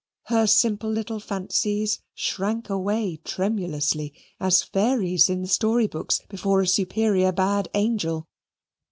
Her 0.23 0.47
simple 0.47 0.89
little 0.89 1.19
fancies 1.19 1.99
shrank 2.15 2.71
away 2.71 3.17
tremulously, 3.23 4.15
as 4.39 4.63
fairies 4.63 5.29
in 5.29 5.43
the 5.43 5.47
story 5.47 5.85
books, 5.85 6.21
before 6.27 6.59
a 6.61 6.67
superior 6.67 7.31
bad 7.31 7.69
angel. 7.75 8.27